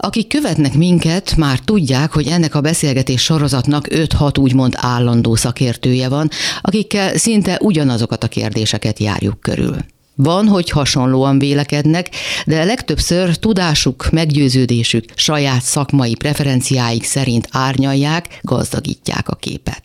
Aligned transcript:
Akik 0.00 0.28
követnek 0.28 0.74
minket, 0.74 1.36
már 1.36 1.58
tudják, 1.58 2.12
hogy 2.12 2.26
ennek 2.26 2.54
a 2.54 2.60
beszélgetés 2.60 3.22
sorozatnak 3.22 3.86
5-6 3.90 4.38
úgymond 4.40 4.74
állandó 4.76 5.34
szakértője 5.34 6.08
van, 6.08 6.30
akikkel 6.60 7.16
szinte 7.16 7.58
ugyanazokat 7.62 8.24
a 8.24 8.28
kérdéseket 8.28 8.98
járjuk 8.98 9.40
körül. 9.40 9.76
Van, 10.14 10.48
hogy 10.48 10.70
hasonlóan 10.70 11.38
vélekednek, 11.38 12.10
de 12.46 12.64
legtöbbször 12.64 13.36
tudásuk, 13.36 14.10
meggyőződésük, 14.10 15.04
saját 15.14 15.62
szakmai 15.62 16.14
preferenciáik 16.14 17.04
szerint 17.04 17.48
árnyalják, 17.50 18.38
gazdagítják 18.42 19.28
a 19.28 19.34
képet. 19.34 19.82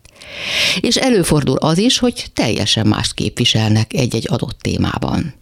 És 0.80 0.95
előfordul 0.95 1.57
az 1.57 1.77
is, 1.77 1.98
hogy 1.98 2.25
teljesen 2.34 2.88
mást 2.88 3.14
képviselnek 3.14 3.93
egy-egy 3.93 4.27
adott 4.30 4.57
témában. 4.61 5.34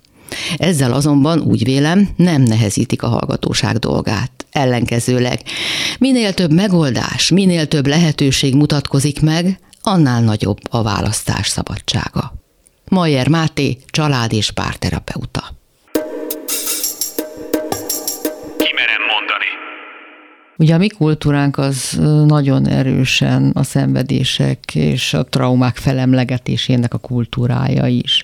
Ezzel 0.58 0.94
azonban 0.94 1.42
úgy 1.42 1.64
vélem, 1.64 2.10
nem 2.16 2.42
nehezítik 2.42 3.04
a 3.04 3.08
hallgatóság 3.08 3.78
dolgát. 3.78 4.41
Ellenkezőleg, 4.52 5.42
minél 6.00 6.34
több 6.34 6.52
megoldás, 6.54 7.30
minél 7.30 7.68
több 7.68 7.88
lehetőség 7.88 8.56
mutatkozik 8.56 9.22
meg, 9.22 9.60
annál 9.82 10.22
nagyobb 10.22 10.58
a 10.70 10.84
választás 10.84 11.48
szabadsága. 11.48 12.34
Majer 12.90 13.28
Máté, 13.28 13.78
család- 13.88 14.34
és 14.34 14.52
párterapeuta. 14.52 15.44
Kimerem 18.58 19.02
mondani. 19.14 19.46
Ugye 20.58 20.74
a 20.74 20.78
mi 20.78 20.88
kultúránk 20.88 21.58
az 21.58 22.00
nagyon 22.26 22.68
erősen 22.68 23.52
a 23.54 23.64
szenvedések 23.64 24.76
és 24.76 25.14
a 25.14 25.24
traumák 25.24 25.76
felemlegetésének 25.76 26.94
a 26.94 26.98
kultúrája 26.98 27.88
is. 27.88 28.24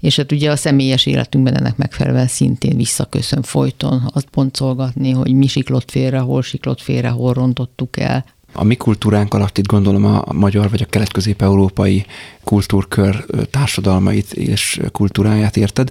És 0.00 0.16
hát 0.16 0.32
ugye 0.32 0.50
a 0.50 0.56
személyes 0.56 1.06
életünkben 1.06 1.56
ennek 1.56 1.76
megfelelően 1.76 2.26
szintén 2.26 2.76
visszaköszön 2.76 3.42
folyton 3.42 4.10
azt 4.14 4.28
boncolgatni, 4.32 5.10
hogy 5.10 5.32
mi 5.32 5.46
siklott 5.46 5.90
félre, 5.90 6.18
hol 6.18 6.42
siklott 6.42 6.80
félre, 6.80 7.08
hol 7.08 7.32
rontottuk 7.32 7.98
el. 7.98 8.24
A 8.52 8.64
mi 8.64 8.76
kultúránk 8.76 9.34
alatt 9.34 9.58
itt 9.58 9.66
gondolom 9.66 10.04
a 10.04 10.24
magyar 10.32 10.70
vagy 10.70 10.82
a 10.82 10.86
kelet-közép-európai 10.86 12.06
kultúrkör 12.44 13.24
társadalmait 13.50 14.32
és 14.32 14.80
kultúráját 14.92 15.56
érted. 15.56 15.90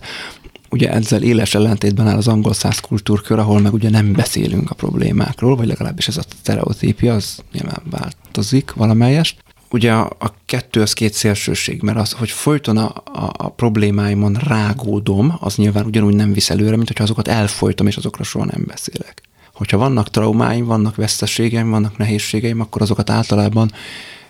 Ugye 0.70 0.92
ezzel 0.92 1.24
éles 1.24 1.56
ellentétben 1.56 2.08
áll 2.08 2.18
az 2.18 2.28
angol 2.28 2.54
száz 2.54 2.80
kultúrkör, 2.80 3.40
ahol 3.40 3.60
meg 3.60 3.74
ugye 3.74 3.90
nem 3.90 4.14
beszélünk 4.14 4.70
a 4.70 4.76
problémákról, 4.76 5.56
vagy 5.56 5.68
legalábbis 5.68 6.08
ez 6.08 6.18
a 6.18 6.24
sztereotípia, 6.40 7.14
az 7.14 7.40
nyilván 7.54 7.82
változik 7.90 8.74
valamelyest. 8.74 9.44
Ugye 9.70 9.94
a, 9.94 10.16
a 10.20 10.34
kettő 10.46 10.82
az 10.82 10.94
két 10.94 11.14
szélsőség, 11.14 11.82
mert 11.82 11.98
az, 11.98 12.12
hogy 12.12 12.30
folyton 12.30 12.78
a, 12.78 12.96
a, 13.06 13.34
a 13.38 13.50
problémáimon 13.50 14.34
rágódom, 14.34 15.38
az 15.40 15.56
nyilván 15.56 15.86
ugyanúgy 15.86 16.16
nem 16.16 16.34
visz 16.34 16.50
előre, 16.50 16.76
mint 16.76 16.88
hogyha 16.88 17.04
azokat 17.04 17.28
elfolytom, 17.28 17.88
és 17.88 17.98
azokra 17.98 18.24
soha 18.24 18.46
nem 18.46 18.64
beszélek 18.68 19.28
hogyha 19.58 19.78
vannak 19.78 20.10
traumáim, 20.10 20.66
vannak 20.66 20.96
veszteségeim, 20.96 21.70
vannak 21.70 21.98
nehézségeim, 21.98 22.60
akkor 22.60 22.82
azokat 22.82 23.10
általában 23.10 23.72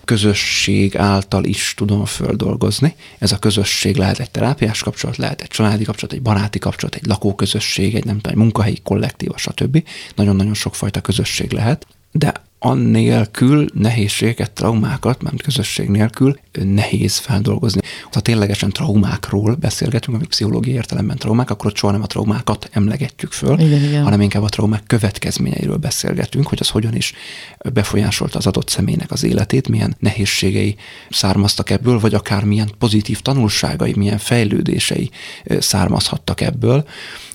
közösség 0.06 0.98
által 0.98 1.44
is 1.44 1.74
tudom 1.78 2.06
földolgozni. 2.06 2.96
Ez 3.20 3.32
a 3.32 3.38
közösség 3.40 3.96
lehet 3.96 4.20
egy 4.20 4.32
terápiás 4.32 4.84
kapcsolat, 4.84 5.18
lehet 5.18 5.42
egy 5.42 5.48
családi 5.48 5.84
kapcsolat, 5.84 6.16
egy 6.16 6.22
baráti 6.22 6.60
kapcsolat, 6.60 6.96
egy 6.96 7.06
lakóközösség, 7.06 7.96
egy 7.96 8.06
nem 8.06 8.16
tudom, 8.16 8.32
egy 8.32 8.38
munkahelyi 8.38 8.80
kollektíva, 8.84 9.38
stb. 9.38 9.84
Nagyon-nagyon 10.16 10.54
sokfajta 10.54 11.02
közösség 11.02 11.52
lehet, 11.52 11.88
de 12.12 12.34
annélkül 12.60 13.66
nehézségeket, 13.74 14.52
traumákat, 14.52 15.22
mert 15.22 15.42
közösség 15.42 15.90
nélkül 15.90 16.40
nehéz 16.52 17.18
feldolgozni. 17.18 17.82
Ha 18.12 18.20
ténylegesen 18.20 18.70
traumákról 18.70 19.56
beszélgetünk, 19.56 20.18
amik 20.18 20.30
pszichológiai 20.30 20.76
értelemben 20.76 21.18
traumák, 21.18 21.50
akkor 21.50 21.66
ott 21.66 21.76
soha 21.76 21.94
nem 21.94 22.02
a 22.02 22.08
traumákat 22.08 22.70
emlegetjük 22.72 23.32
föl, 23.32 23.60
igen, 23.60 23.84
igen. 23.84 24.04
hanem 24.04 24.22
inkább 24.22 24.44
a 24.44 24.50
traumák 24.50 24.84
következményeiről 24.88 25.78
beszélgetünk, 25.78 26.48
hogy 26.48 26.58
az 26.62 26.70
hogyan 26.70 26.96
is 26.96 27.14
befolyásolta 27.74 28.38
az 28.38 28.48
adott 28.48 28.70
személynek 28.70 29.12
az 29.12 29.24
életét, 29.24 29.68
milyen 29.68 29.96
nehézségei 30.00 30.76
származtak 31.10 31.70
ebből, 31.70 32.00
vagy 32.00 32.14
akár 32.14 32.44
milyen 32.44 32.72
pozitív 32.78 33.20
tanulságai, 33.20 33.94
milyen 33.96 34.18
fejlődései 34.18 35.10
származhattak 35.60 36.42
ebből 36.42 36.86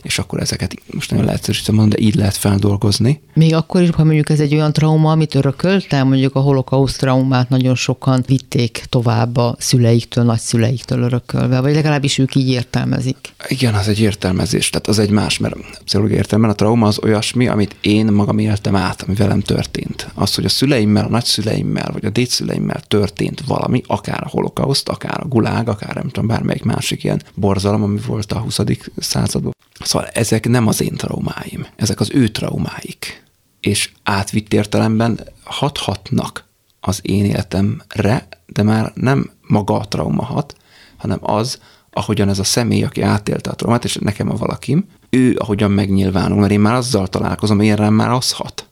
és 0.02 0.18
akkor 0.18 0.40
ezeket 0.40 0.74
most 0.90 1.10
nagyon 1.10 1.24
leegyszerűsítem 1.24 1.74
mondom, 1.74 1.98
de 1.98 2.06
így 2.06 2.14
lehet 2.14 2.36
feldolgozni. 2.36 3.20
Még 3.34 3.54
akkor 3.54 3.82
is, 3.82 3.90
ha 3.90 4.04
mondjuk 4.04 4.30
ez 4.30 4.40
egy 4.40 4.54
olyan 4.54 4.72
trauma, 4.72 5.14
amit 5.22 5.34
örököltem, 5.34 6.08
mondjuk 6.08 6.34
a 6.34 6.40
holokauszt 6.40 6.98
traumát 6.98 7.48
nagyon 7.48 7.74
sokan 7.74 8.22
vitték 8.26 8.84
tovább 8.88 9.36
a 9.36 9.56
szüleiktől, 9.58 10.24
nagyszüleiktől 10.24 11.02
örökölve, 11.02 11.60
vagy 11.60 11.74
legalábbis 11.74 12.18
ők 12.18 12.34
így 12.34 12.48
értelmezik. 12.48 13.16
Igen, 13.48 13.74
az 13.74 13.88
egy 13.88 14.00
értelmezés, 14.00 14.70
tehát 14.70 14.86
az 14.86 14.98
egy 14.98 15.10
más, 15.10 15.38
mert 15.38 15.54
pszichológiai 15.84 16.18
értelemben 16.18 16.50
a 16.50 16.54
trauma 16.54 16.86
az 16.86 16.98
olyasmi, 17.02 17.48
amit 17.48 17.76
én 17.80 18.06
magam 18.06 18.38
éltem 18.38 18.76
át, 18.76 19.02
ami 19.02 19.14
velem 19.14 19.40
történt. 19.40 20.08
Az, 20.14 20.34
hogy 20.34 20.44
a 20.44 20.48
szüleimmel, 20.48 21.04
a 21.04 21.08
nagyszüleimmel, 21.08 21.90
vagy 21.92 22.04
a 22.04 22.10
dédszüleimmel 22.10 22.80
történt 22.88 23.40
valami, 23.46 23.82
akár 23.86 24.22
a 24.24 24.28
holokauszt, 24.28 24.88
akár 24.88 25.20
a 25.20 25.28
gulág, 25.28 25.68
akár 25.68 25.94
nem 25.94 26.08
tudom, 26.08 26.26
bármelyik 26.26 26.64
másik 26.64 27.04
ilyen 27.04 27.22
borzalom, 27.34 27.82
ami 27.82 27.98
volt 28.06 28.32
a 28.32 28.38
20. 28.38 28.58
században, 28.96 29.52
Szóval 29.84 30.08
ezek 30.08 30.48
nem 30.48 30.66
az 30.66 30.82
én 30.82 30.96
traumáim, 30.96 31.66
ezek 31.76 32.00
az 32.00 32.10
ő 32.14 32.28
traumáik. 32.28 33.21
És 33.62 33.90
átvitt 34.02 34.52
értelemben 34.52 35.20
hathatnak 35.44 36.44
az 36.80 36.98
én 37.02 37.24
életemre, 37.24 38.28
de 38.46 38.62
már 38.62 38.92
nem 38.94 39.30
maga 39.46 39.74
a 39.74 39.88
trauma 39.88 40.24
hat, 40.24 40.56
hanem 40.96 41.18
az, 41.20 41.58
ahogyan 41.90 42.28
ez 42.28 42.38
a 42.38 42.44
személy, 42.44 42.82
aki 42.82 43.02
átélte 43.02 43.50
a 43.50 43.54
traumát, 43.54 43.84
és 43.84 43.96
nekem 44.00 44.30
a 44.30 44.36
valakim, 44.36 44.86
ő 45.10 45.36
ahogyan 45.38 45.70
megnyilvánul, 45.70 46.40
mert 46.40 46.52
én 46.52 46.60
már 46.60 46.74
azzal 46.74 47.06
találkozom, 47.06 47.60
én 47.60 47.76
rám 47.76 47.94
már 47.94 48.10
az 48.10 48.32
hat. 48.32 48.66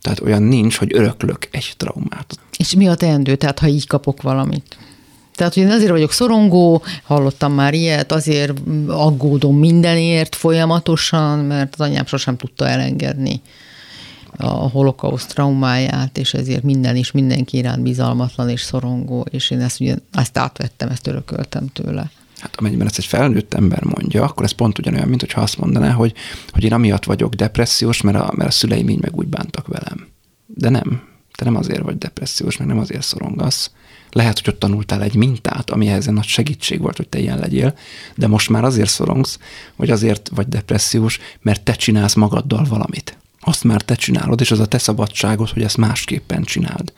Tehát 0.00 0.20
olyan 0.20 0.42
nincs, 0.42 0.76
hogy 0.76 0.94
öröklök 0.94 1.48
egy 1.50 1.74
traumát. 1.76 2.38
És 2.56 2.74
mi 2.74 2.88
a 2.88 2.94
teendő, 2.94 3.36
tehát 3.36 3.58
ha 3.58 3.66
így 3.66 3.86
kapok 3.86 4.22
valamit? 4.22 4.76
Tehát, 5.34 5.54
hogy 5.54 5.62
én 5.62 5.70
azért 5.70 5.90
vagyok 5.90 6.12
szorongó, 6.12 6.82
hallottam 7.02 7.52
már 7.52 7.74
ilyet, 7.74 8.12
azért 8.12 8.58
aggódom 8.86 9.58
mindenért 9.58 10.34
folyamatosan, 10.34 11.38
mert 11.38 11.74
az 11.78 11.80
anyám 11.80 12.06
sosem 12.06 12.36
tudta 12.36 12.68
elengedni 12.68 13.42
a 14.38 14.48
holokauszt 14.48 15.34
traumáját, 15.34 16.18
és 16.18 16.34
ezért 16.34 16.62
minden 16.62 16.96
is 16.96 17.12
mindenki 17.12 17.56
iránt 17.56 17.82
bizalmatlan 17.82 18.48
és 18.48 18.60
szorongó, 18.60 19.26
és 19.30 19.50
én 19.50 19.60
ezt, 19.60 19.80
ugye, 19.80 19.96
ezt 20.12 20.38
átvettem, 20.38 20.88
ezt 20.88 21.06
örököltem 21.06 21.66
tőle. 21.72 22.10
Hát 22.38 22.56
amennyiben 22.56 22.86
ezt 22.86 22.98
egy 22.98 23.04
felnőtt 23.04 23.54
ember 23.54 23.84
mondja, 23.84 24.24
akkor 24.24 24.44
ez 24.44 24.52
pont 24.52 24.78
ugyanolyan, 24.78 25.08
mint 25.08 25.20
hogyha 25.20 25.40
azt 25.40 25.58
mondaná, 25.58 25.90
hogy, 25.90 26.14
hogy 26.50 26.64
én 26.64 26.72
amiatt 26.72 27.04
vagyok 27.04 27.34
depressziós, 27.34 28.00
mert 28.00 28.16
a, 28.16 28.32
mert 28.36 28.48
a 28.48 28.52
szüleim 28.52 28.88
így 28.88 29.00
meg 29.00 29.16
úgy 29.16 29.26
bántak 29.26 29.66
velem. 29.66 30.08
De 30.46 30.68
nem. 30.68 31.02
Te 31.34 31.44
nem 31.44 31.56
azért 31.56 31.82
vagy 31.82 31.98
depressziós, 31.98 32.56
meg 32.56 32.66
nem 32.66 32.78
azért 32.78 33.02
szorongasz, 33.02 33.70
lehet, 34.10 34.38
hogy 34.38 34.52
ott 34.52 34.58
tanultál 34.58 35.02
egy 35.02 35.14
mintát, 35.14 35.70
ami 35.70 35.88
ezen 35.88 36.14
nagy 36.14 36.24
segítség 36.24 36.80
volt, 36.80 36.96
hogy 36.96 37.08
te 37.08 37.18
ilyen 37.18 37.38
legyél, 37.38 37.74
de 38.14 38.26
most 38.26 38.48
már 38.48 38.64
azért 38.64 38.88
szorongsz, 38.88 39.38
vagy 39.76 39.90
azért 39.90 40.30
vagy 40.34 40.48
depressziós, 40.48 41.18
mert 41.40 41.62
te 41.62 41.72
csinálsz 41.72 42.14
magaddal 42.14 42.64
valamit. 42.64 43.18
Azt 43.48 43.64
már 43.64 43.82
te 43.82 43.94
csinálod, 43.94 44.40
és 44.40 44.50
az 44.50 44.58
a 44.58 44.66
te 44.66 44.78
szabadságod, 44.78 45.50
hogy 45.50 45.62
ezt 45.62 45.76
másképpen 45.76 46.42
csináld. 46.42 46.92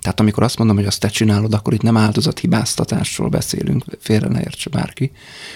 Tehát 0.00 0.20
amikor 0.20 0.42
azt 0.42 0.58
mondom, 0.58 0.76
hogy 0.76 0.86
azt 0.86 1.00
te 1.00 1.08
csinálod, 1.08 1.54
akkor 1.54 1.72
itt 1.72 1.82
nem 1.82 1.96
áldozathibáztatásról 1.96 3.28
beszélünk, 3.28 3.84
félre 4.00 4.28
ne 4.28 4.40
értse 4.40 4.70
bárki, 4.70 5.12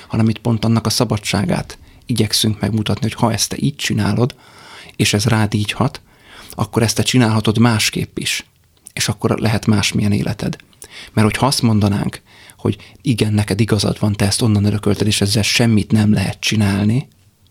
hanem 0.07 0.29
itt 0.29 0.39
pont 0.39 0.65
annak 0.65 0.87
a 0.87 0.91
szabadságát 0.91 1.79
igyekszünk 2.07 2.61
megmutatni, 2.61 3.03
hogy 3.03 3.15
ha 3.15 3.33
ezt 3.33 3.49
te 3.49 3.57
így 3.59 3.77
csinálod, 3.77 4.35
és 4.97 5.13
ez 5.13 5.25
rád 5.25 5.55
így 5.55 5.73
hat, 5.73 6.01
akkor 6.51 6.83
ezt 6.83 6.97
te 6.97 7.03
csinálhatod 7.03 7.59
másképp 7.59 8.19
is, 8.19 8.47
és 8.93 9.09
akkor 9.09 9.39
lehet 9.39 9.67
másmilyen 9.67 10.13
életed. 10.13 10.57
Mert 11.13 11.27
hogyha 11.27 11.47
azt 11.47 11.63
mondanánk, 11.63 12.21
hogy 12.57 12.77
igen, 13.03 13.33
neked 13.33 13.61
igazad 13.61 13.99
van, 14.01 14.13
te 14.13 14.27
ezt 14.27 14.43
onnan 14.43 14.65
örökölted, 14.65 15.07
és 15.07 15.21
ezzel 15.21 15.43
semmit 15.43 15.93
nem 15.93 16.13
lehet 16.13 16.41
csinálni, 16.41 17.09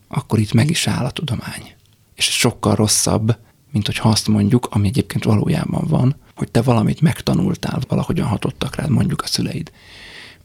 akkor 0.08 0.40
itt 0.40 0.54
meg 0.54 0.70
is 0.70 0.88
áll 0.88 1.06
a 1.06 1.12
tudomány. 1.12 1.76
És 2.18 2.28
ez 2.28 2.34
sokkal 2.34 2.76
rosszabb, 2.76 3.38
mint 3.72 3.86
hogyha 3.86 4.10
azt 4.10 4.28
mondjuk, 4.28 4.68
ami 4.72 4.88
egyébként 4.88 5.24
valójában 5.24 5.86
van, 5.88 6.16
hogy 6.36 6.52
te 6.52 6.62
valamit 6.62 7.02
megtanultál, 7.02 7.80
valahogyan 7.88 8.28
hatottak 8.28 8.76
rád, 8.76 8.90
mondjuk 8.90 9.22
a 9.22 9.28
szüleid. 9.28 9.72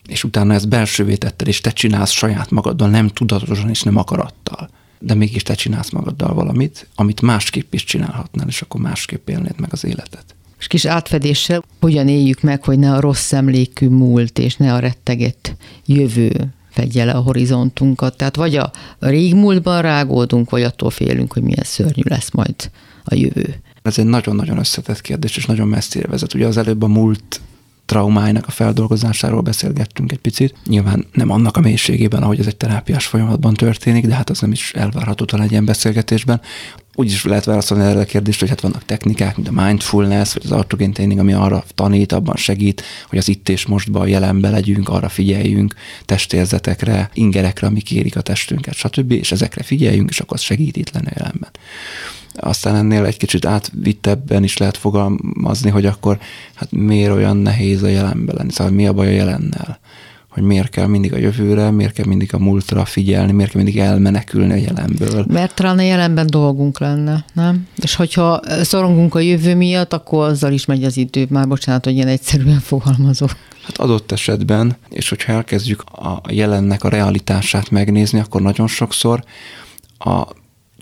És 0.06 0.24
utána 0.24 0.54
ezt 0.54 0.69
belsővé 0.69 1.14
tetted, 1.14 1.48
és 1.48 1.60
te 1.60 1.70
csinálsz 1.70 2.10
saját 2.10 2.50
magaddal, 2.50 2.88
nem 2.88 3.08
tudatosan 3.08 3.69
és 3.69 3.82
nem 3.82 3.96
akarattal. 3.96 4.69
De 4.98 5.14
mégis 5.14 5.42
te 5.42 5.54
csinálsz 5.54 5.90
magaddal 5.90 6.34
valamit, 6.34 6.88
amit 6.94 7.20
másképp 7.20 7.74
is 7.74 7.84
csinálhatnál, 7.84 8.48
és 8.48 8.62
akkor 8.62 8.80
másképp 8.80 9.28
élnéd 9.28 9.60
meg 9.60 9.72
az 9.72 9.84
életet 9.84 10.34
és 10.62 10.69
kis 10.69 10.84
átfedéssel 10.84 11.64
hogyan 11.80 12.08
éljük 12.08 12.40
meg, 12.40 12.64
hogy 12.64 12.78
ne 12.78 12.92
a 12.92 13.00
rossz 13.00 13.32
emlékű 13.32 13.88
múlt, 13.88 14.38
és 14.38 14.56
ne 14.56 14.74
a 14.74 14.78
rettegett 14.78 15.54
jövő 15.86 16.54
fedje 16.72 17.04
le 17.04 17.12
a 17.12 17.20
horizontunkat. 17.20 18.16
Tehát 18.16 18.36
vagy 18.36 18.56
a 18.56 18.70
régmúltban 18.98 19.82
rágódunk, 19.82 20.50
vagy 20.50 20.62
attól 20.62 20.90
félünk, 20.90 21.32
hogy 21.32 21.42
milyen 21.42 21.64
szörnyű 21.64 22.02
lesz 22.04 22.30
majd 22.30 22.70
a 23.04 23.14
jövő. 23.14 23.54
Ez 23.82 23.98
egy 23.98 24.04
nagyon-nagyon 24.04 24.58
összetett 24.58 25.00
kérdés, 25.00 25.36
és 25.36 25.46
nagyon 25.46 25.69
messzire 25.69 26.06
vezet. 26.08 26.34
Ugye 26.34 26.46
az 26.46 26.56
előbb 26.56 26.82
a 26.82 26.86
múlt 26.86 27.40
traumáinak 27.93 28.47
a 28.47 28.50
feldolgozásáról 28.50 29.41
beszélgettünk 29.41 30.12
egy 30.12 30.19
picit. 30.19 30.55
Nyilván 30.67 31.06
nem 31.12 31.31
annak 31.31 31.56
a 31.56 31.61
mélységében, 31.61 32.23
ahogy 32.23 32.39
ez 32.39 32.47
egy 32.47 32.56
terápiás 32.56 33.06
folyamatban 33.06 33.55
történik, 33.55 34.06
de 34.06 34.15
hát 34.15 34.31
az 34.31 34.41
nem 34.41 34.53
is 34.53 34.73
elvárható 34.75 35.25
talán 35.25 35.44
egy 35.44 35.50
ilyen 35.50 35.65
beszélgetésben. 35.65 36.41
Úgy 36.94 37.06
is 37.06 37.25
lehet 37.25 37.44
válaszolni 37.44 37.85
erre 37.85 38.00
a 38.00 38.05
kérdést, 38.05 38.41
hogy 38.41 38.49
hát 38.49 38.61
vannak 38.61 38.85
technikák, 38.85 39.37
mint 39.37 39.49
a 39.49 39.65
mindfulness, 39.65 40.33
vagy 40.33 40.43
az 40.44 40.50
autogén 40.53 40.93
training, 40.93 41.21
ami 41.21 41.33
arra 41.33 41.65
tanít, 41.75 42.12
abban 42.12 42.37
segít, 42.37 42.83
hogy 43.09 43.19
az 43.19 43.29
itt 43.29 43.49
és 43.49 43.67
mostban, 43.67 44.09
jelenbe 44.09 44.50
legyünk, 44.50 44.89
arra 44.89 45.09
figyeljünk, 45.09 45.75
testérzetekre, 46.05 47.11
ingerekre, 47.15 47.67
amik 47.67 47.91
érik 47.91 48.17
a 48.17 48.21
testünket, 48.21 48.75
stb. 48.75 49.12
És 49.12 49.33
ezekre 49.33 49.62
figyeljünk, 49.62 50.11
és 50.11 50.21
akkor 50.21 50.37
az 50.37 50.43
segít 50.43 50.77
itt 50.77 50.91
lenni 50.91 51.11
jelenben. 51.17 51.50
Aztán 52.34 52.75
ennél 52.75 53.05
egy 53.05 53.17
kicsit 53.17 53.46
átvittebben 53.46 54.44
is 54.44 54.56
lehet 54.56 54.76
fogalmazni, 54.76 55.70
hogy 55.70 55.87
akkor 55.87 56.19
hát 56.55 56.73
miért 56.73 57.12
olyan 57.12 57.37
nehéz 57.37 57.82
a 57.82 57.88
jelenben 57.88 58.34
lenni, 58.38 58.52
szóval 58.52 58.73
mi 58.73 58.87
a 58.87 58.93
baj 58.93 59.06
a 59.06 59.11
jelennel 59.11 59.81
hogy 60.32 60.43
miért 60.43 60.69
kell 60.69 60.87
mindig 60.87 61.12
a 61.12 61.17
jövőre, 61.17 61.70
miért 61.70 61.93
kell 61.93 62.06
mindig 62.06 62.34
a 62.34 62.38
múltra 62.38 62.84
figyelni, 62.84 63.32
miért 63.32 63.50
kell 63.50 63.62
mindig 63.62 63.81
elmenekülni 63.81 64.52
a 64.52 64.56
jelenből. 64.56 65.25
Mert 65.29 65.55
talán 65.55 65.79
a 65.79 65.82
jelenben 65.82 66.26
dolgunk 66.26 66.79
lenne, 66.79 67.25
nem? 67.32 67.67
És 67.76 67.94
hogyha 67.94 68.40
szorongunk 68.62 69.14
a 69.14 69.19
jövő 69.19 69.55
miatt, 69.55 69.93
akkor 69.93 70.29
azzal 70.29 70.52
is 70.52 70.64
megy 70.64 70.84
az 70.84 70.96
idő. 70.96 71.26
Már 71.31 71.49
bocsánat, 71.49 71.84
hogy 71.84 71.94
ilyen 71.94 72.08
egyszerűen 72.08 72.61
fogalmazok. 72.61 73.31
Hát 73.62 73.79
adott 73.79 74.12
esetben, 74.12 74.76
és 74.88 75.08
hogyha 75.08 75.32
elkezdjük 75.32 75.82
a 75.82 76.20
jelennek 76.29 76.84
a 76.84 76.88
realitását 76.88 77.70
megnézni, 77.70 78.19
akkor 78.19 78.43
nagyon 78.43 78.67
sokszor 78.67 79.25
a 79.99 80.26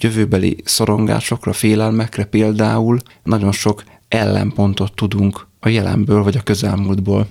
jövőbeli 0.03 0.57
szorongásokra, 0.65 1.53
félelmekre 1.53 2.25
például 2.25 2.99
nagyon 3.23 3.53
sok 3.53 3.85
ellenpontot 4.09 4.95
tudunk 4.95 5.47
a 5.61 5.69
jelenből 5.69 6.23
vagy 6.23 6.37
a 6.37 6.43
közelmúltból 6.43 7.27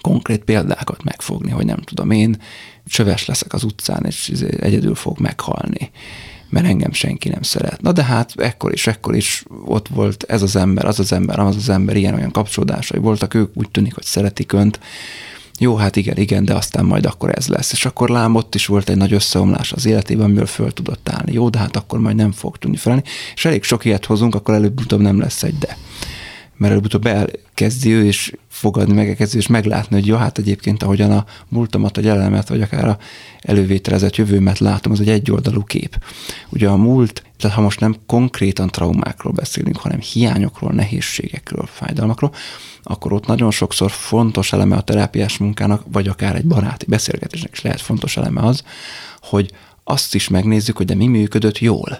konkrét 0.00 0.44
példákat 0.44 1.04
megfogni, 1.04 1.50
hogy 1.50 1.64
nem 1.64 1.80
tudom 1.80 2.10
én, 2.10 2.36
csöves 2.86 3.24
leszek 3.24 3.52
az 3.52 3.64
utcán, 3.64 4.04
és 4.04 4.28
izé 4.28 4.48
egyedül 4.60 4.94
fog 4.94 5.18
meghalni, 5.18 5.90
mert 6.48 6.66
engem 6.66 6.92
senki 6.92 7.28
nem 7.28 7.42
szeret. 7.42 7.80
Na 7.80 7.92
de 7.92 8.04
hát 8.04 8.32
ekkor 8.36 8.72
is, 8.72 8.86
ekkor 8.86 9.14
is 9.16 9.44
ott 9.64 9.88
volt 9.88 10.22
ez 10.22 10.42
az 10.42 10.56
ember, 10.56 10.84
az 10.84 10.98
az 10.98 11.12
ember, 11.12 11.38
az 11.38 11.56
az 11.56 11.68
ember, 11.68 11.96
ilyen-olyan 11.96 12.30
kapcsolódásai 12.30 13.00
voltak, 13.00 13.34
ők 13.34 13.56
úgy 13.56 13.70
tűnik, 13.70 13.94
hogy 13.94 14.04
szeretik 14.04 14.52
önt, 14.52 14.80
jó, 15.58 15.76
hát 15.76 15.96
igen, 15.96 16.16
igen, 16.16 16.44
de 16.44 16.54
aztán 16.54 16.84
majd 16.84 17.06
akkor 17.06 17.30
ez 17.36 17.46
lesz. 17.46 17.72
És 17.72 17.84
akkor 17.84 18.08
lám 18.08 18.34
ott 18.34 18.54
is 18.54 18.66
volt 18.66 18.88
egy 18.88 18.96
nagy 18.96 19.12
összeomlás 19.12 19.72
az 19.72 19.86
életében, 19.86 20.24
amiből 20.24 20.46
föl 20.46 20.72
tudott 20.72 21.08
állni. 21.08 21.32
Jó, 21.32 21.48
de 21.48 21.58
hát 21.58 21.76
akkor 21.76 21.98
majd 21.98 22.16
nem 22.16 22.32
fog 22.32 22.56
tudni 22.56 22.76
felni. 22.76 23.02
És 23.34 23.44
elég 23.44 23.62
sok 23.62 23.84
ilyet 23.84 24.04
hozunk, 24.04 24.34
akkor 24.34 24.54
előbb-utóbb 24.54 25.00
nem 25.00 25.20
lesz 25.20 25.42
egy 25.42 25.58
de. 25.58 25.76
Mert 26.56 26.72
előbb-utóbb 26.72 27.06
elkezdi 27.54 27.90
ő 27.92 28.04
is 28.04 28.32
fogadni, 28.48 28.94
megkezdi 28.94 29.38
és 29.38 29.46
meglátni, 29.46 29.96
hogy 29.96 30.06
jó, 30.06 30.16
hát 30.16 30.38
egyébként 30.38 30.82
ahogyan 30.82 31.10
a 31.10 31.24
múltamat, 31.48 31.96
a 31.96 32.00
jelenemet, 32.00 32.48
vagy 32.48 32.62
akár 32.62 32.88
a 32.88 32.98
elővételezett 33.40 34.16
jövőmet 34.16 34.58
látom, 34.58 34.92
az 34.92 35.00
egy 35.00 35.08
egyoldalú 35.08 35.64
kép. 35.64 36.04
Ugye 36.48 36.68
a 36.68 36.76
múlt, 36.76 37.22
tehát 37.36 37.56
ha 37.56 37.62
most 37.62 37.80
nem 37.80 37.96
konkrétan 38.06 38.68
traumákról 38.68 39.32
beszélünk, 39.32 39.76
hanem 39.76 40.00
hiányokról, 40.00 40.72
nehézségekről, 40.72 41.66
fájdalmakról, 41.66 42.32
akkor 42.82 43.12
ott 43.12 43.26
nagyon 43.26 43.50
sokszor 43.50 43.90
fontos 43.90 44.52
eleme 44.52 44.76
a 44.76 44.82
terápiás 44.82 45.38
munkának, 45.38 45.82
vagy 45.92 46.08
akár 46.08 46.36
egy 46.36 46.46
baráti 46.46 46.86
beszélgetésnek 46.88 47.52
is 47.52 47.62
lehet 47.62 47.80
fontos 47.80 48.16
eleme 48.16 48.40
az, 48.40 48.62
hogy 49.20 49.52
azt 49.84 50.14
is 50.14 50.28
megnézzük, 50.28 50.76
hogy 50.76 50.86
de 50.86 50.94
mi 50.94 51.06
működött 51.06 51.58
jól. 51.58 51.98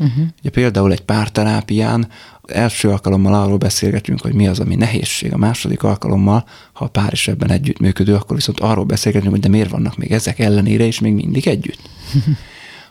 Uh-huh. 0.00 0.24
Ugye 0.40 0.50
például 0.50 0.92
egy 0.92 1.00
párterápián 1.00 2.08
első 2.46 2.88
alkalommal 2.88 3.34
arról 3.34 3.56
beszélgetünk, 3.56 4.20
hogy 4.20 4.34
mi 4.34 4.48
az, 4.48 4.60
ami 4.60 4.74
nehézség. 4.74 5.32
A 5.32 5.36
második 5.36 5.82
alkalommal, 5.82 6.44
ha 6.72 6.84
a 6.84 6.88
pár 6.88 7.12
is 7.12 7.28
ebben 7.28 7.50
együttműködő, 7.50 8.14
akkor 8.14 8.36
viszont 8.36 8.60
arról 8.60 8.84
beszélgetünk, 8.84 9.32
hogy 9.32 9.40
de 9.40 9.48
miért 9.48 9.70
vannak 9.70 9.96
még 9.96 10.12
ezek 10.12 10.38
ellenére 10.38 10.84
is 10.84 11.00
még 11.00 11.14
mindig 11.14 11.46
együtt. 11.46 11.80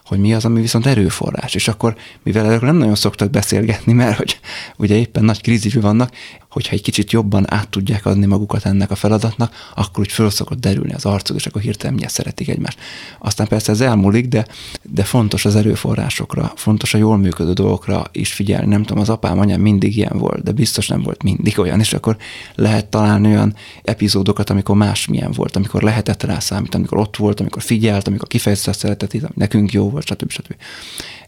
hogy 0.08 0.18
mi 0.18 0.34
az, 0.34 0.44
ami 0.44 0.60
viszont 0.60 0.86
erőforrás. 0.86 1.54
És 1.54 1.68
akkor, 1.68 1.96
mivel 2.22 2.44
erről 2.44 2.68
nem 2.68 2.76
nagyon 2.76 2.94
szoktak 2.94 3.30
beszélgetni, 3.30 3.92
mert 3.92 4.16
hogy 4.16 4.40
ugye 4.76 4.96
éppen 4.96 5.24
nagy 5.24 5.40
krízisű 5.40 5.80
vannak, 5.80 6.12
hogyha 6.48 6.74
egy 6.74 6.82
kicsit 6.82 7.12
jobban 7.12 7.52
át 7.52 7.68
tudják 7.68 8.06
adni 8.06 8.26
magukat 8.26 8.64
ennek 8.64 8.90
a 8.90 8.94
feladatnak, 8.94 9.54
akkor 9.74 10.00
úgy 10.00 10.12
föl 10.12 10.30
szokott 10.30 10.60
derülni 10.60 10.92
az 10.92 11.04
arcuk, 11.04 11.36
és 11.36 11.46
akkor 11.46 11.62
hirtelen 11.62 11.90
mindjárt 11.90 12.14
szeretik 12.14 12.48
egymást. 12.48 12.78
Aztán 13.18 13.46
persze 13.46 13.72
ez 13.72 13.80
elmúlik, 13.80 14.28
de, 14.28 14.46
de 14.82 15.04
fontos 15.04 15.44
az 15.44 15.56
erőforrásokra, 15.56 16.52
fontos 16.56 16.94
a 16.94 16.98
jól 16.98 17.16
működő 17.16 17.52
dolgokra 17.52 18.06
is 18.12 18.32
figyelni. 18.32 18.66
Nem 18.66 18.82
tudom, 18.82 19.02
az 19.02 19.08
apám, 19.08 19.38
anyám 19.38 19.60
mindig 19.60 19.96
ilyen 19.96 20.18
volt, 20.18 20.42
de 20.42 20.52
biztos 20.52 20.88
nem 20.88 21.02
volt 21.02 21.22
mindig 21.22 21.58
olyan, 21.58 21.80
és 21.80 21.92
akkor 21.92 22.16
lehet 22.54 22.86
találni 22.86 23.26
olyan 23.26 23.54
epizódokat, 23.82 24.50
amikor 24.50 24.76
másmilyen 24.76 25.32
volt, 25.32 25.56
amikor 25.56 25.82
lehetett 25.82 26.22
rá 26.22 26.38
számítani, 26.38 26.84
amikor 26.84 26.98
ott 26.98 27.16
volt, 27.16 27.40
amikor 27.40 27.62
figyelt, 27.62 28.06
amikor 28.08 28.28
kifejezte 28.28 28.70
a 28.70 28.74
szeretetét, 28.74 29.22
ami 29.22 29.32
nekünk 29.34 29.72
jó 29.72 29.90
volt, 29.90 30.06
stb. 30.06 30.30
stb. 30.30 30.54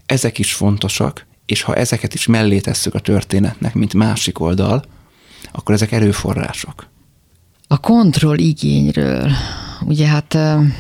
Ezek 0.06 0.38
is 0.38 0.52
fontosak, 0.52 1.26
és 1.46 1.62
ha 1.62 1.74
ezeket 1.74 2.14
is 2.14 2.26
mellé 2.26 2.58
tesszük 2.60 2.94
a 2.94 2.98
történetnek, 2.98 3.74
mint 3.74 3.94
másik 3.94 4.40
oldal, 4.40 4.84
akkor 5.52 5.74
ezek 5.74 5.92
erőforrások. 5.92 6.86
A 7.68 7.78
kontroll 7.78 8.38
igényről, 8.38 9.30
ugye 9.86 10.06
hát 10.06 10.38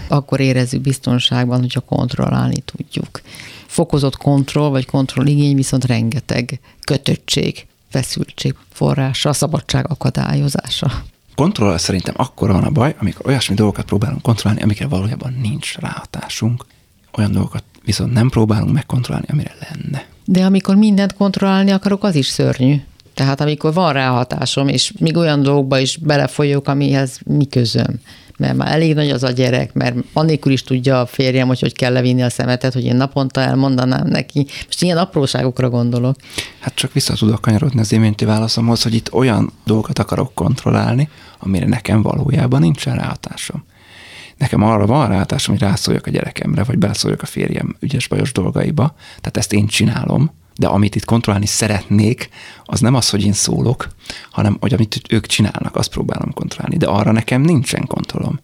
akkor 0.08 0.40
érezzük 0.40 0.80
biztonságban, 0.80 1.60
hogyha 1.60 1.80
kontrollálni 1.80 2.60
tudjuk. 2.64 3.20
Fokozott 3.66 4.16
kontroll 4.16 4.68
vagy 4.68 4.86
kontroll 4.86 5.26
igény 5.26 5.54
viszont 5.54 5.84
rengeteg 5.84 6.60
kötöttség, 6.84 7.66
feszültség 7.88 8.54
forrása, 8.72 9.28
a 9.28 9.32
szabadság 9.32 9.90
akadályozása. 9.90 11.02
Kontroll 11.34 11.78
szerintem 11.78 12.14
akkor 12.16 12.52
van 12.52 12.64
a 12.64 12.70
baj, 12.70 12.94
amikor 13.00 13.26
olyasmi 13.26 13.54
dolgokat 13.54 13.84
próbálunk 13.84 14.22
kontrollálni, 14.22 14.62
amikre 14.62 14.86
valójában 14.86 15.36
nincs 15.42 15.76
ráhatásunk. 15.76 16.64
Olyan 17.12 17.32
dolgokat 17.32 17.64
viszont 17.84 18.12
nem 18.12 18.28
próbálunk 18.28 18.72
megkontrollálni, 18.72 19.26
amire 19.30 19.54
lenne. 19.60 20.06
De 20.24 20.44
amikor 20.44 20.76
mindent 20.76 21.14
kontrollálni 21.14 21.70
akarok, 21.70 22.04
az 22.04 22.14
is 22.14 22.26
szörnyű. 22.26 22.80
Tehát 23.20 23.40
amikor 23.40 23.72
van 23.72 23.92
ráhatásom, 23.92 24.68
és 24.68 24.92
még 24.98 25.16
olyan 25.16 25.42
dolgokba 25.42 25.78
is 25.78 25.96
belefolyok, 25.96 26.68
amihez 26.68 27.20
mi 27.24 27.46
közöm. 27.46 28.00
Mert 28.38 28.56
már 28.56 28.72
elég 28.72 28.94
nagy 28.94 29.10
az 29.10 29.22
a 29.22 29.30
gyerek, 29.30 29.72
mert 29.72 29.96
annélkül 30.12 30.52
is 30.52 30.62
tudja 30.62 31.00
a 31.00 31.06
férjem, 31.06 31.46
hogy 31.46 31.60
hogy 31.60 31.72
kell 31.72 31.92
levinni 31.92 32.22
a 32.22 32.30
szemetet, 32.30 32.72
hogy 32.72 32.84
én 32.84 32.96
naponta 32.96 33.40
elmondanám 33.40 34.06
neki. 34.06 34.46
Most 34.66 34.82
ilyen 34.82 34.96
apróságokra 34.96 35.70
gondolok. 35.70 36.16
Hát 36.60 36.74
csak 36.74 36.92
vissza 36.92 37.14
tudok 37.14 37.40
kanyarodni 37.40 37.80
az 37.80 37.92
iménti 37.92 38.24
válaszomhoz, 38.24 38.82
hogy 38.82 38.94
itt 38.94 39.12
olyan 39.12 39.52
dolgokat 39.64 39.98
akarok 39.98 40.34
kontrollálni, 40.34 41.08
amire 41.38 41.66
nekem 41.66 42.02
valójában 42.02 42.60
nincsen 42.60 42.96
ráhatásom. 42.96 43.64
Nekem 44.36 44.62
arra 44.62 44.86
van 44.86 45.08
ráhatásom, 45.08 45.56
hogy 45.58 45.68
rászóljak 45.68 46.06
a 46.06 46.10
gyerekemre, 46.10 46.64
vagy 46.64 46.78
beleszóljak 46.78 47.22
a 47.22 47.26
férjem 47.26 47.76
ügyes 47.80 48.08
bajos 48.08 48.32
dolgaiba. 48.32 48.94
Tehát 49.06 49.36
ezt 49.36 49.52
én 49.52 49.66
csinálom, 49.66 50.38
de 50.60 50.66
amit 50.66 50.94
itt 50.94 51.04
kontrollálni 51.04 51.46
szeretnék, 51.46 52.28
az 52.64 52.80
nem 52.80 52.94
az, 52.94 53.10
hogy 53.10 53.24
én 53.24 53.32
szólok, 53.32 53.88
hanem 54.30 54.56
hogy 54.60 54.72
amit 54.72 55.00
ők 55.08 55.26
csinálnak, 55.26 55.76
azt 55.76 55.90
próbálom 55.90 56.32
kontrollálni, 56.32 56.76
de 56.76 56.86
arra 56.86 57.12
nekem 57.12 57.40
nincsen 57.40 57.86
kontrollom. 57.86 58.40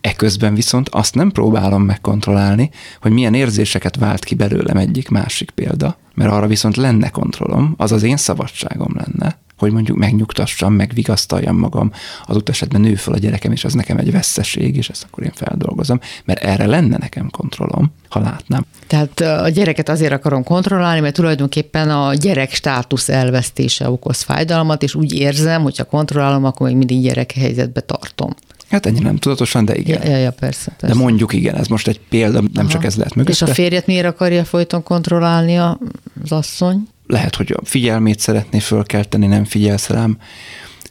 Eközben 0.00 0.54
viszont 0.54 0.88
azt 0.88 1.14
nem 1.14 1.30
próbálom 1.30 1.82
megkontrollálni, 1.82 2.70
hogy 3.00 3.12
milyen 3.12 3.34
érzéseket 3.34 3.96
vált 3.96 4.24
ki 4.24 4.34
belőlem 4.34 4.76
egyik 4.76 5.08
másik 5.08 5.50
példa, 5.50 5.96
mert 6.14 6.30
arra 6.30 6.46
viszont 6.46 6.76
lenne 6.76 7.08
kontrollom, 7.08 7.74
az 7.76 7.92
az 7.92 8.02
én 8.02 8.16
szabadságom 8.16 8.92
lenne, 8.94 9.38
hogy 9.60 9.72
mondjuk 9.72 9.96
megnyugtassam, 9.96 10.72
megvigasztaljam 10.72 11.56
magam, 11.56 11.92
az 12.24 12.42
esetben 12.44 12.80
nő 12.80 12.94
fel 12.94 13.14
a 13.14 13.18
gyerekem, 13.18 13.52
és 13.52 13.64
az 13.64 13.74
nekem 13.74 13.98
egy 13.98 14.12
veszeség, 14.12 14.76
és 14.76 14.88
ezt 14.88 15.06
akkor 15.10 15.24
én 15.24 15.32
feldolgozom, 15.34 16.00
mert 16.24 16.42
erre 16.42 16.66
lenne 16.66 16.96
nekem 16.96 17.30
kontrollom, 17.30 17.92
ha 18.08 18.20
látnám. 18.20 18.64
Tehát 18.86 19.20
a 19.20 19.48
gyereket 19.48 19.88
azért 19.88 20.12
akarom 20.12 20.44
kontrollálni, 20.44 21.00
mert 21.00 21.14
tulajdonképpen 21.14 21.90
a 21.90 22.14
gyerek 22.14 22.52
státusz 22.52 23.08
elvesztése 23.08 23.90
okoz 23.90 24.22
fájdalmat, 24.22 24.82
és 24.82 24.94
úgy 24.94 25.12
érzem, 25.12 25.62
hogy 25.62 25.76
ha 25.76 25.84
kontrollálom, 25.84 26.44
akkor 26.44 26.66
még 26.66 26.76
mindig 26.76 27.02
gyerek 27.02 27.32
helyzetbe 27.32 27.80
tartom. 27.80 28.34
Hát 28.70 28.86
ennyi 28.86 28.98
nem 28.98 29.16
tudatosan, 29.16 29.64
de 29.64 29.76
igen. 29.76 30.06
Ja, 30.06 30.16
ja, 30.16 30.30
persze, 30.30 30.72
persze. 30.78 30.96
De 30.96 31.02
mondjuk 31.02 31.32
igen, 31.32 31.56
ez 31.56 31.66
most 31.66 31.88
egy 31.88 32.00
példa, 32.08 32.40
nem 32.40 32.50
Aha. 32.54 32.68
csak 32.68 32.84
ez 32.84 32.96
lehet 32.96 33.14
mögötte. 33.14 33.44
És 33.44 33.50
a 33.50 33.54
férjet 33.54 33.86
miért 33.86 34.06
akarja 34.06 34.44
folyton 34.44 34.82
kontrollálni 34.82 35.56
az 35.56 35.76
asszony? 36.28 36.88
Lehet, 37.10 37.34
hogy 37.34 37.52
a 37.56 37.64
figyelmét 37.64 38.18
szeretné 38.18 38.58
fölkelteni, 38.58 39.26
nem 39.26 39.44
figyelsz 39.44 39.88
rám, 39.88 40.18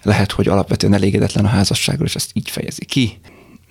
lehet, 0.03 0.31
hogy 0.31 0.47
alapvetően 0.47 0.93
elégedetlen 0.93 1.45
a 1.45 1.47
házasságról, 1.47 2.07
és 2.07 2.15
ezt 2.15 2.31
így 2.33 2.49
fejezi 2.49 2.85
ki. 2.85 3.19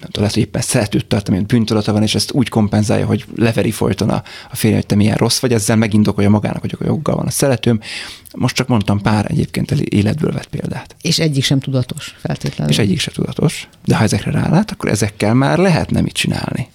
Nem 0.00 0.10
tudom, 0.10 0.22
lehet, 0.22 0.34
hogy 0.34 0.42
éppen 0.42 0.62
szeretőt 0.62 1.06
tart, 1.06 1.28
amilyen 1.28 1.46
bűntudata 1.46 1.92
van, 1.92 2.02
és 2.02 2.14
ezt 2.14 2.32
úgy 2.32 2.48
kompenzálja, 2.48 3.06
hogy 3.06 3.24
leveri 3.36 3.70
folyton 3.70 4.10
a, 4.10 4.22
a 4.50 4.56
férje, 4.56 4.76
hogy 4.76 4.86
te 4.86 4.94
milyen 4.94 5.16
rossz 5.16 5.38
vagy, 5.38 5.52
ezzel 5.52 5.76
megindokolja 5.76 6.30
magának, 6.30 6.60
hogy 6.60 6.76
a 6.80 6.84
joggal 6.84 7.16
van 7.16 7.26
a 7.26 7.30
szeretőm. 7.30 7.80
Most 8.34 8.54
csak 8.54 8.68
mondtam 8.68 9.00
pár 9.00 9.26
egyébként 9.30 9.70
életből 9.70 10.32
vett 10.32 10.46
példát. 10.46 10.96
És 11.00 11.18
egyik 11.18 11.44
sem 11.44 11.60
tudatos 11.60 12.14
feltétlenül. 12.20 12.72
És 12.72 12.78
egyik 12.78 13.00
sem 13.00 13.14
tudatos. 13.14 13.68
De 13.84 13.96
ha 13.96 14.02
ezekre 14.02 14.30
rálát, 14.30 14.70
akkor 14.70 14.90
ezekkel 14.90 15.34
már 15.34 15.58
lehetne 15.58 16.00
mit 16.00 16.12
csinálni 16.12 16.68